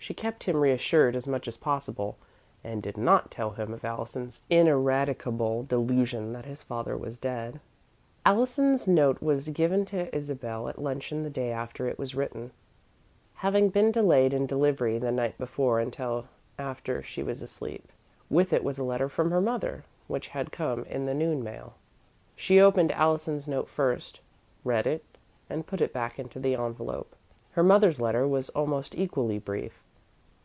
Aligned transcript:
She 0.00 0.14
kept 0.14 0.44
him 0.44 0.56
reassured 0.56 1.14
as 1.16 1.26
much 1.26 1.46
as 1.48 1.58
possible, 1.58 2.16
and 2.64 2.82
did 2.82 2.96
not 2.96 3.30
tell 3.30 3.50
him 3.50 3.74
of 3.74 3.84
Allison's 3.84 4.40
ineradicable 4.48 5.64
delusion 5.64 6.32
that 6.32 6.46
his 6.46 6.62
father 6.62 6.96
was 6.96 7.18
dead. 7.18 7.60
Allison's 8.24 8.88
note 8.88 9.20
was 9.20 9.48
given 9.50 9.84
to 9.86 10.08
Isabel 10.16 10.66
at 10.68 10.80
luncheon 10.80 11.24
the 11.24 11.28
day 11.30 11.50
after 11.50 11.86
it 11.88 11.98
was 11.98 12.14
written, 12.14 12.52
having 13.34 13.68
been 13.68 13.90
delayed 13.92 14.32
in 14.32 14.46
delivery 14.46 14.98
the 14.98 15.12
night 15.12 15.36
before 15.36 15.78
until 15.78 16.26
after 16.58 17.02
she 17.02 17.22
was 17.22 17.42
asleep. 17.42 17.92
With 18.30 18.54
it 18.54 18.64
was 18.64 18.78
a 18.78 18.84
letter 18.84 19.10
from 19.10 19.30
her 19.30 19.42
mother, 19.42 19.84
which 20.06 20.28
had 20.28 20.50
come 20.52 20.84
in 20.84 21.04
the 21.04 21.12
noon 21.12 21.44
mail. 21.44 21.74
She 22.34 22.60
opened 22.60 22.92
Allison's 22.92 23.46
note 23.46 23.68
first, 23.68 24.20
read 24.64 24.86
it, 24.86 25.04
and 25.50 25.66
put 25.66 25.82
it 25.82 25.92
back 25.92 26.18
into 26.18 26.38
the 26.38 26.54
envelope. 26.54 27.14
Her 27.50 27.64
mother's 27.64 28.00
letter 28.00 28.26
was 28.26 28.48
almost 28.50 28.94
equally 28.94 29.38
brief. 29.38 29.82